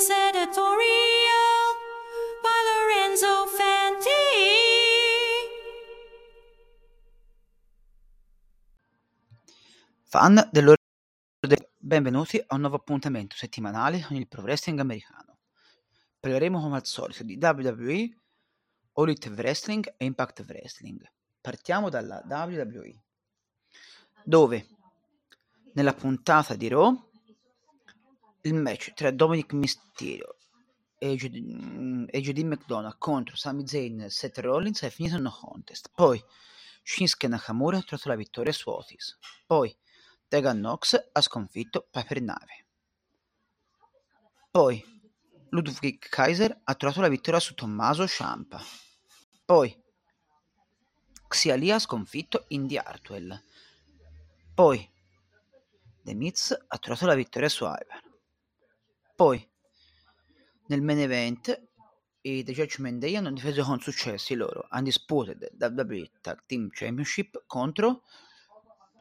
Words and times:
Dance 0.00 0.14
editorial 0.14 1.76
by 2.40 2.60
Lorenzo 2.72 3.46
Fanti. 3.48 4.08
Fan 10.04 10.48
dell'ora 10.50 10.76
benvenuti 11.76 12.42
a 12.46 12.54
un 12.54 12.60
nuovo 12.60 12.76
appuntamento 12.76 13.36
settimanale 13.36 14.00
con 14.00 14.16
il 14.16 14.26
Pro 14.26 14.40
Wrestling 14.40 14.78
americano. 14.78 15.40
Parleremo 16.18 16.58
come 16.58 16.76
al 16.76 16.86
solito 16.86 17.22
di 17.22 17.36
WWE, 17.38 18.18
All 18.94 19.08
Elite 19.08 19.28
Wrestling 19.28 19.94
e 19.98 20.06
Impact 20.06 20.46
Wrestling. 20.48 21.02
Partiamo 21.42 21.90
dalla 21.90 22.22
WWE, 22.26 23.02
dove 24.24 24.66
nella 25.74 25.92
puntata 25.92 26.54
di 26.54 26.68
Raw 26.68 27.09
il 28.42 28.54
match 28.54 28.94
tra 28.94 29.10
Dominic 29.10 29.52
Mysterio 29.52 30.36
e 30.98 31.16
JD, 31.16 32.42
mm, 32.42 32.48
McDonough 32.48 32.98
contro 32.98 33.36
Sami 33.36 33.66
Zayn 33.66 34.02
e 34.02 34.10
Seth 34.10 34.38
Rollins 34.38 34.82
è 34.82 34.90
finito 34.90 35.16
in 35.16 35.22
no 35.22 35.30
contest. 35.30 35.90
Poi 35.94 36.22
Shinsuke 36.82 37.28
Nakamura 37.28 37.78
ha 37.78 37.82
trovato 37.82 38.08
la 38.08 38.16
vittoria 38.16 38.52
su 38.52 38.68
Otis. 38.68 39.18
Poi 39.46 39.74
Tegan 40.28 40.58
Knox 40.58 41.08
ha 41.12 41.20
sconfitto 41.20 41.88
Piper 41.90 42.20
Nave. 42.20 42.66
Poi 44.50 44.84
Ludwig 45.50 45.98
Kaiser 46.08 46.60
ha 46.64 46.74
trovato 46.74 47.00
la 47.00 47.08
vittoria 47.08 47.40
su 47.40 47.54
Tommaso 47.54 48.06
Ciampa. 48.06 48.60
Poi 49.44 49.74
Xia 51.28 51.54
Li 51.54 51.70
ha 51.70 51.78
sconfitto 51.78 52.44
Indy 52.48 52.76
Hartwell. 52.76 53.42
Poi 54.54 54.90
The 56.02 56.14
Miz 56.14 56.56
ha 56.66 56.78
trovato 56.78 57.06
la 57.06 57.14
vittoria 57.14 57.48
su 57.48 57.64
Ivar. 57.64 58.09
Poi 59.20 59.46
nel 60.68 60.80
main 60.80 60.98
event 60.98 61.68
i 62.22 62.42
The 62.42 62.52
Judgment 62.52 63.00
Day 63.00 63.16
hanno 63.16 63.30
difeso 63.30 63.62
con 63.64 63.78
successo 63.78 64.32
i 64.32 64.36
loro 64.36 64.66
Undisputed 64.70 65.56
WWE 65.60 66.10
Tag 66.22 66.46
Team 66.46 66.70
Championship 66.70 67.42
contro 67.46 68.04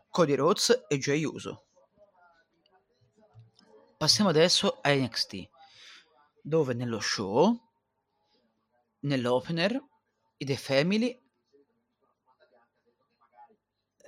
Cody 0.09 0.35
Rhodes 0.35 0.87
e 0.89 0.97
Jay 0.97 1.23
Uso. 1.23 1.67
Passiamo 3.95 4.29
adesso 4.29 4.79
a 4.81 4.93
NXT, 4.93 5.49
dove 6.41 6.73
nello 6.73 6.99
show, 6.99 7.57
nell'opener, 8.99 9.81
i 10.35 10.43
The 10.43 10.57
Family, 10.57 11.17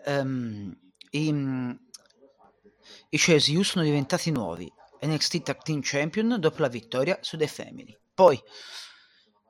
ehm, 0.03 0.91
i, 1.11 1.29
i 3.11 3.17
Chase 3.17 3.55
U 3.55 3.63
sono 3.63 3.85
diventati 3.85 4.29
nuovi 4.29 4.79
NXT 5.03 5.41
Tag 5.43 5.61
Team 5.63 5.79
Champion 5.81 6.39
dopo 6.39 6.61
la 6.61 6.67
vittoria 6.67 7.17
su 7.21 7.37
The 7.37 7.47
Family. 7.47 7.97
Poi, 8.13 8.39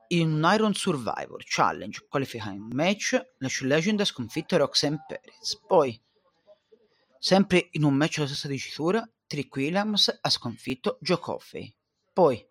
in 0.08 0.32
un 0.32 0.50
Iron 0.54 0.74
Survivor 0.74 1.42
Challenge 1.44 2.06
qualifying 2.08 2.72
match, 2.72 3.20
Lash 3.38 3.60
Legend 3.62 4.00
ha 4.00 4.04
sconfitto 4.04 4.56
Roxanne 4.56 5.04
Perez. 5.06 5.58
Poi, 5.66 6.00
sempre 7.18 7.68
in 7.72 7.84
un 7.84 7.94
match 7.94 8.18
alla 8.18 8.26
stessa 8.26 8.48
dicitura, 8.48 9.08
Trick 9.26 9.54
Williams 9.56 10.18
ha 10.20 10.28
sconfitto 10.28 10.98
Joe 11.00 11.18
Coffey. 11.18 11.74
Poi, 12.12 12.46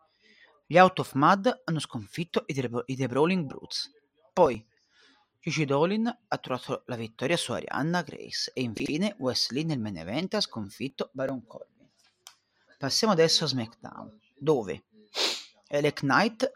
gli 0.66 0.78
Out 0.78 1.00
of 1.00 1.14
Mud 1.14 1.62
hanno 1.66 1.80
sconfitto 1.80 2.44
i 2.48 2.54
The, 2.54 2.70
i 2.86 2.96
The 2.96 3.08
Brawling 3.08 3.46
Brutes. 3.46 3.92
Poi, 4.34 4.66
Gigi 5.40 5.66
Dolin 5.66 6.06
ha 6.06 6.38
trovato 6.38 6.84
la 6.86 6.96
vittoria 6.96 7.36
su 7.36 7.52
Arianna 7.52 8.04
Grace 8.04 8.52
e 8.54 8.62
infine 8.62 9.16
Wesley 9.18 9.64
nel 9.64 9.80
main 9.80 9.98
event 9.98 10.36
ha 10.36 10.40
sconfitto 10.40 11.10
Baron 11.14 11.44
Corbin. 11.46 11.71
Passiamo 12.82 13.14
adesso 13.14 13.44
a 13.44 13.48
SmackDown, 13.48 14.20
dove 14.40 14.86
Elec 15.68 16.00
Knight, 16.00 16.52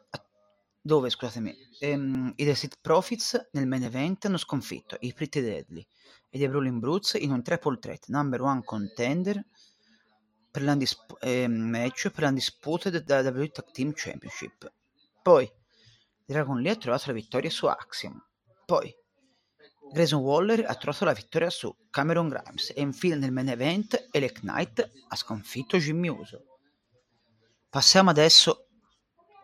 dove 0.82 1.12
scusatemi, 1.12 1.56
ehm, 1.82 2.34
i 2.38 2.44
The 2.44 2.56
Street 2.56 2.80
Profits 2.82 3.50
nel 3.52 3.68
main 3.68 3.84
event 3.84 4.26
hanno 4.26 4.38
sconfitto 4.38 4.98
i 5.02 5.14
Pretty 5.14 5.40
Deadly 5.40 5.86
e 6.32 6.40
i 6.40 6.48
Brawling 6.50 6.80
Brutes 6.80 7.22
in 7.22 7.30
un 7.30 7.44
triple 7.44 7.78
threat 7.78 8.08
number 8.08 8.42
one 8.42 8.64
contender 8.64 9.40
per 10.50 10.64
l'undisp- 10.64 11.16
ehm, 11.20 11.54
match 11.54 12.10
per 12.10 12.24
l'Undisputed 12.24 13.06
WWE 13.08 13.50
Tag 13.50 13.70
Team 13.72 13.92
Championship. 13.94 14.74
Poi 15.22 15.48
Dragon 16.26 16.60
Lee 16.60 16.72
ha 16.72 16.76
trovato 16.76 17.04
la 17.06 17.14
vittoria 17.14 17.52
su 17.52 17.68
Axiom. 17.68 18.20
Poi 18.66 18.92
Grayson 19.92 20.22
Waller 20.22 20.66
ha 20.66 20.76
trovato 20.76 21.06
la 21.06 21.14
vittoria 21.14 21.50
su 21.50 21.74
Cameron 21.90 22.28
Grimes 22.28 22.72
e 22.76 22.82
infine 22.82 23.16
nel 23.16 23.32
main 23.32 23.50
event 23.50 24.10
Elec 24.12 24.40
Knight 24.40 24.92
ha 25.08 25.16
sconfitto 25.16 25.78
Jimmy 25.78 26.10
Uso. 26.10 26.44
Passiamo 27.70 28.10
adesso 28.10 28.68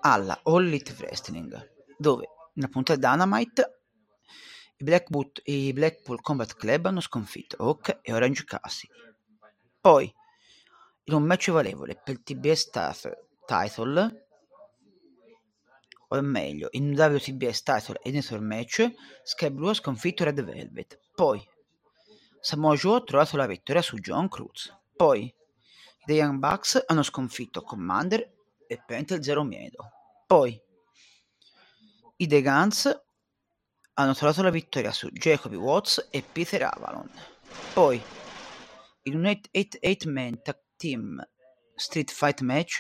alla 0.02 0.40
All 0.44 0.66
Elite 0.66 0.94
Wrestling, 0.94 1.72
dove 1.98 2.28
nella 2.54 2.70
puntata 2.70 3.00
di 3.00 3.06
Dynamite 3.06 3.82
i 4.78 4.84
Blackpool, 4.84 5.32
i 5.44 5.74
Blackpool 5.74 6.22
Combat 6.22 6.56
Club 6.56 6.88
hanno 6.88 7.02
sconfitto 7.02 7.56
Hawk 7.60 8.00
e 8.02 8.14
Orange 8.14 8.44
Cassidy. 8.46 8.94
Poi, 9.80 10.12
in 11.04 11.14
un 11.14 11.24
match 11.24 11.52
valevole 11.52 12.00
per 12.04 12.16
il 12.16 12.24
TBS 12.24 12.70
title, 13.46 14.28
o 16.18 16.22
meglio, 16.22 16.68
in 16.72 16.94
WTBS 16.94 17.64
title 17.64 18.00
e 18.04 18.12
Network 18.12 18.44
match, 18.44 18.94
Sky 19.24 19.50
Blue 19.50 19.70
ha 19.70 19.74
sconfitto 19.74 20.24
Red 20.24 20.44
Velvet. 20.44 21.00
Poi, 21.16 21.42
Samoa 22.40 22.76
Joe 22.76 22.98
ha 22.98 23.04
trovato 23.04 23.38
la 23.38 23.46
vittoria 23.46 23.82
su 23.82 23.98
John 23.98 24.28
Cruz. 24.28 24.76
Poi, 24.96 25.34
The 26.06 26.14
Young 26.14 26.40
Bucks 26.40 26.84
hanno 26.86 27.04
sconfitto 27.04 27.62
Commander 27.62 28.30
e 28.68 28.84
Penta 28.86 29.22
Zero 29.22 29.44
Miedo. 29.44 29.90
Poi, 30.28 30.60
i 32.18 32.28
The 32.28 32.42
Guns 32.42 33.02
hanno 33.94 34.14
trovato 34.14 34.42
la 34.42 34.50
vittoria 34.50 34.92
su 34.92 35.08
Jacoby 35.12 35.56
Watts 35.56 36.08
e 36.10 36.24
Peter 36.24 36.64
Avalon. 36.64 37.10
Poi, 37.74 38.02
in 39.04 39.16
un 39.16 39.24
8-man 39.24 40.42
tag 40.42 40.60
team 40.76 41.26
street 41.76 42.12
fight 42.12 42.42
match, 42.42 42.80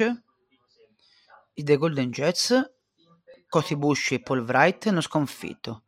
i 1.53 1.63
The 1.63 1.77
Golden 1.77 2.09
Jets 2.09 2.79
Cody 3.51 3.75
Bush 3.75 4.13
e 4.13 4.21
Paul 4.21 4.45
Wright 4.45 4.87
hanno 4.87 5.01
sconfitto 5.01 5.83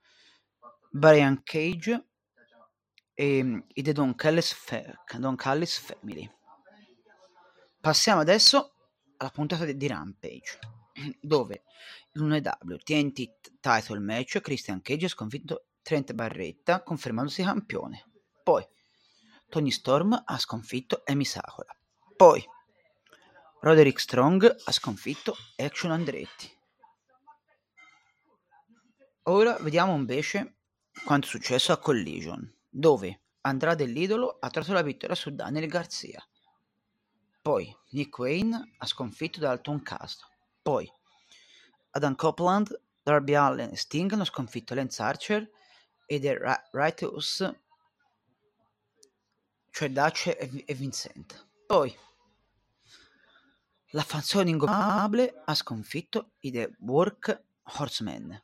Brian 0.92 1.44
Cage 1.44 2.08
e 3.14 3.64
i 3.66 3.82
The 3.82 3.94
Don 3.94 4.16
Callis, 4.16 4.54
Don 5.18 5.38
Callis 5.38 5.78
Family. 5.78 6.30
Passiamo 7.80 8.20
adesso 8.20 8.74
alla 9.16 9.30
puntata 9.30 9.64
di 9.64 9.88
Rampage, 9.88 10.60
dove 11.22 11.64
in 12.16 12.24
un 12.24 12.34
EW 12.34 12.76
TNT 12.84 13.60
Title 13.62 14.00
Match 14.00 14.42
Christian 14.42 14.82
Cage 14.82 15.06
ha 15.06 15.10
sconfitto 15.10 15.68
Trent 15.82 16.12
Barretta 16.12 16.84
confermandosi 16.84 17.44
campione. 17.44 18.12
Poi 18.44 18.68
Tony 19.48 19.72
Storm 19.72 20.22
ha 20.26 20.38
sconfitto 20.38 21.06
Emi 21.06 21.24
Sakura. 21.24 21.74
Poi 22.14 22.46
Roderick 23.62 24.02
Strong 24.02 24.54
ha 24.66 24.72
sconfitto 24.74 25.38
Action 25.56 25.92
Andretti. 25.92 26.60
Ora 29.24 29.56
vediamo 29.62 29.96
invece 29.96 30.58
quanto 31.06 31.28
è 31.28 31.30
successo 31.30 31.72
a 31.72 31.78
Collision, 31.78 32.54
dove 32.70 33.22
Andrade 33.46 33.86
l'idolo 33.86 34.38
ha 34.40 34.50
trovato 34.50 34.74
la 34.74 34.82
vittoria 34.82 35.16
su 35.16 35.34
Daniel 35.34 35.68
Garcia. 35.68 36.26
Poi 37.42 37.74
Nick 37.92 38.18
Wayne 38.18 38.74
ha 38.78 38.86
sconfitto 38.86 39.40
Dalton 39.40 39.82
Castro. 39.82 40.28
Poi 40.62 40.92
Adam 41.92 42.16
Copeland, 42.16 42.82
Darby 43.02 43.34
Allen 43.34 43.72
e 43.72 43.78
Sting 43.78 44.12
hanno 44.12 44.26
sconfitto 44.26 44.76
Lance 44.76 45.02
Archer 45.02 45.50
e 46.06 46.20
The 46.20 46.38
Righteous, 46.72 47.50
cioè 49.70 49.90
Dutch 49.90 50.28
e, 50.28 50.64
e 50.66 50.74
Vincent. 50.74 51.48
Poi 51.66 51.96
la 53.92 54.04
fazione 54.04 54.50
ingommabile 54.50 55.44
ha 55.46 55.56
sconfitto 55.56 56.32
i 56.40 56.52
The 56.52 56.76
Work 56.80 57.42
Horsemen. 57.78 58.43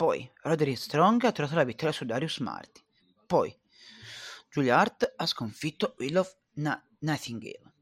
Poi 0.00 0.32
Roderick 0.44 0.78
Strong 0.78 1.24
ha 1.24 1.32
trovato 1.32 1.56
la 1.56 1.64
vittoria 1.64 1.92
su 1.92 2.06
Darius 2.06 2.38
Marty. 2.38 2.82
Poi 3.26 3.54
Julia 4.48 4.78
Hart 4.78 5.12
ha 5.14 5.26
sconfitto 5.26 5.94
Will 5.98 6.16
of 6.16 6.34
Na- 6.52 6.82
Nightingale. 7.00 7.74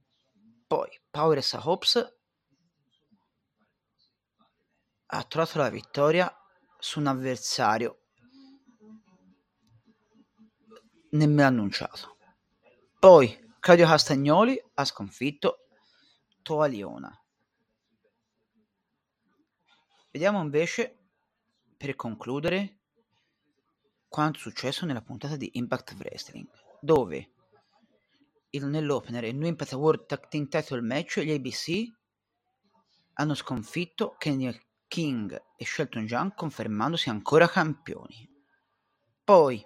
Poi 0.67 1.01
Powerhouse 1.09 1.57
Hobbs 1.63 2.19
ha 5.07 5.23
trovato 5.23 5.59
la 5.59 5.71
vittoria 5.71 6.29
su 6.81 6.99
un 6.99 7.07
avversario 7.07 8.07
nemmeno 11.11 11.47
annunciato. 11.47 12.17
Poi 12.99 13.55
Claudio 13.61 13.87
Castagnoli 13.87 14.61
ha 14.75 14.85
sconfitto 14.85 15.69
Toa 16.43 16.67
Liona. 16.67 17.17
Vediamo 20.11 20.43
invece 20.43 20.98
per 21.79 21.95
concludere 21.95 22.81
quanto 24.09 24.41
successo 24.41 24.85
nella 24.85 25.01
puntata 25.01 25.37
di 25.37 25.51
Impact 25.55 25.95
Wrestling, 25.99 26.49
dove 26.81 27.31
nell'opener 28.51 29.25
il 29.25 29.37
New 29.37 29.47
Impact 29.47 29.73
World 29.75 30.07
Tag 30.07 30.29
Team 30.29 30.49
Title 30.49 30.81
Match 30.81 31.21
gli 31.21 31.31
ABC 31.31 31.87
hanno 33.15 33.35
sconfitto 33.35 34.17
Kenny 34.19 34.53
King 34.89 35.41
e 35.57 35.65
Shelton 35.65 36.05
Young 36.05 36.35
confermandosi 36.35 37.11
ancora 37.11 37.49
campioni. 37.49 38.29
Poi 39.23 39.65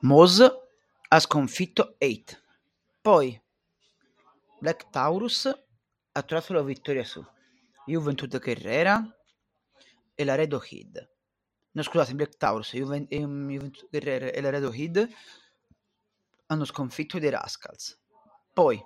Moz 0.00 0.40
ha 1.08 1.20
sconfitto 1.20 1.96
8. 1.98 2.38
Poi 3.02 3.42
Black 4.60 4.88
Taurus 4.88 5.46
ha 6.12 6.22
trovato 6.22 6.52
la 6.54 6.62
vittoria 6.62 7.04
su 7.04 7.22
Juventud 7.90 8.38
Guerrera 8.38 9.02
e 10.14 10.24
la 10.24 10.34
Redo 10.34 10.58
Kid. 10.58 11.08
No, 11.72 11.82
scusate, 11.82 12.14
Black 12.14 12.36
Taurus, 12.36 12.72
Juven- 12.72 13.06
ehm, 13.08 13.48
Juventud 13.48 13.88
Guerrera 13.90 14.26
e 14.30 14.40
la 14.40 14.50
Redo 14.50 14.70
Kid 14.70 15.08
hanno 16.46 16.64
sconfitto 16.64 17.18
dei 17.18 17.30
Rascals. 17.30 17.98
Poi 18.52 18.80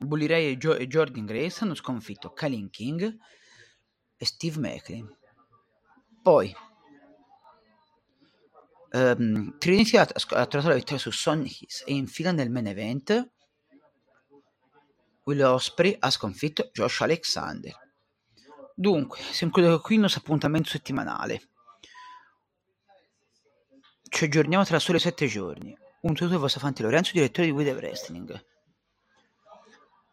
Bully 0.00 0.26
Ray 0.26 0.52
e, 0.52 0.56
jo- 0.56 0.76
e 0.76 0.86
Jordan 0.86 1.24
Grace 1.24 1.64
hanno 1.64 1.74
sconfitto 1.74 2.32
Kalin 2.32 2.70
King 2.70 3.16
e 4.16 4.24
Steve 4.26 4.58
Macklin. 4.60 5.16
Poi 6.22 6.54
ehm, 8.90 9.58
Trinity 9.58 9.96
ha, 9.96 10.02
ha 10.02 10.46
trovato 10.46 10.68
la 10.68 10.74
vittoria 10.74 10.98
su 10.98 11.10
Sonny 11.10 11.48
Kiss 11.48 11.82
e 11.86 11.94
infila 11.94 12.32
nel 12.32 12.50
main 12.50 12.66
event 12.66 13.30
Will 15.24 15.42
Osprey 15.42 15.94
ha 15.98 16.10
sconfitto 16.10 16.70
Josh 16.72 17.00
Alexander. 17.02 17.74
Dunque, 18.80 19.18
si 19.32 19.40
conclude 19.40 19.80
qui 19.80 19.96
il 19.96 20.02
nostro 20.02 20.20
appuntamento 20.20 20.68
settimanale. 20.68 21.48
Ci 24.08 24.24
aggiorniamo 24.24 24.64
tra 24.64 24.78
soli 24.78 25.00
sette 25.00 25.26
giorni. 25.26 25.76
Un 26.02 26.14
saluto 26.14 26.36
al 26.36 26.40
vostro 26.40 26.60
Fanti 26.60 26.82
Lorenzo, 26.82 27.10
direttore 27.12 27.48
di 27.48 27.52
Wide 27.52 27.72
Wrestling. 27.72 28.30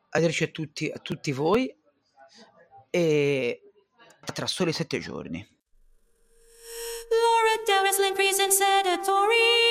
Arrivederci 0.09 0.45
a 0.45 0.47
tutti, 0.47 0.89
a 0.89 0.97
tutti 0.97 1.31
voi 1.31 1.71
e 2.89 3.61
tra 4.33 4.47
soli 4.47 4.73
sette 4.73 4.97
giorni. 4.97 5.47
Laura 7.11 7.81
Wrestling 7.83 8.15
presents 8.15 8.59
editorial. 8.61 9.64